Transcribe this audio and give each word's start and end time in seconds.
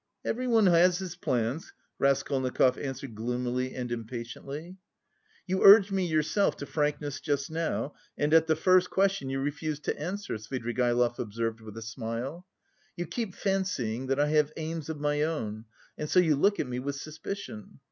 "Everyone 0.25 0.65
has 0.65 0.97
his 0.97 1.15
plans," 1.15 1.73
Raskolnikov 1.99 2.75
answered 2.75 3.13
gloomily 3.13 3.75
and 3.75 3.91
impatiently. 3.91 4.77
"You 5.45 5.63
urged 5.63 5.91
me 5.91 6.07
yourself 6.07 6.57
to 6.57 6.65
frankness 6.65 7.19
just 7.19 7.51
now, 7.51 7.93
and 8.17 8.33
at 8.33 8.47
the 8.47 8.55
first 8.55 8.89
question 8.89 9.29
you 9.29 9.39
refuse 9.39 9.79
to 9.81 9.99
answer," 10.01 10.33
Svidrigaïlov 10.39 11.19
observed 11.19 11.61
with 11.61 11.77
a 11.77 11.83
smile. 11.83 12.47
"You 12.97 13.05
keep 13.05 13.35
fancying 13.35 14.07
that 14.07 14.19
I 14.19 14.29
have 14.29 14.51
aims 14.57 14.89
of 14.89 14.99
my 14.99 15.21
own 15.21 15.65
and 15.99 16.09
so 16.09 16.19
you 16.19 16.35
look 16.35 16.59
at 16.59 16.65
me 16.65 16.79
with 16.79 16.95
suspicion. 16.95 17.77